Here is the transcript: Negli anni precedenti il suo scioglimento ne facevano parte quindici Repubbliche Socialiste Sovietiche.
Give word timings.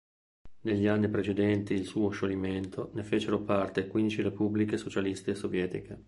Negli 0.61 0.87
anni 0.87 1.09
precedenti 1.09 1.75
il 1.75 1.85
suo 1.85 2.09
scioglimento 2.09 2.89
ne 2.95 3.03
facevano 3.03 3.43
parte 3.43 3.85
quindici 3.85 4.23
Repubbliche 4.23 4.75
Socialiste 4.75 5.35
Sovietiche. 5.35 5.99